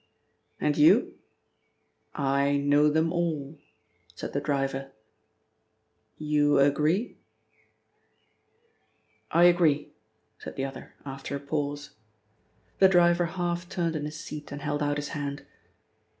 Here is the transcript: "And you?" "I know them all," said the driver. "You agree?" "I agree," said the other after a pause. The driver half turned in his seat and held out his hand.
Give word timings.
"And 0.59 0.75
you?" 0.79 1.13
"I 2.15 2.57
know 2.57 2.89
them 2.89 3.13
all," 3.13 3.59
said 4.15 4.33
the 4.33 4.41
driver. 4.41 4.89
"You 6.17 6.57
agree?" 6.57 7.17
"I 9.29 9.43
agree," 9.43 9.89
said 10.39 10.55
the 10.55 10.65
other 10.65 10.95
after 11.05 11.35
a 11.35 11.39
pause. 11.39 11.91
The 12.79 12.89
driver 12.89 13.25
half 13.25 13.69
turned 13.69 13.95
in 13.95 14.05
his 14.05 14.19
seat 14.19 14.51
and 14.51 14.63
held 14.63 14.81
out 14.81 14.97
his 14.97 15.09
hand. 15.09 15.45